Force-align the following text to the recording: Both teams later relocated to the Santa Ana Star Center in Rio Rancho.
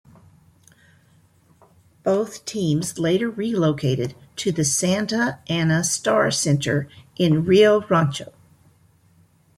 Both 2.01 2.43
teams 2.45 2.97
later 2.97 3.29
relocated 3.29 4.15
to 4.37 4.51
the 4.51 4.65
Santa 4.65 5.37
Ana 5.47 5.83
Star 5.83 6.31
Center 6.31 6.89
in 7.17 7.45
Rio 7.45 7.81
Rancho. 7.87 8.33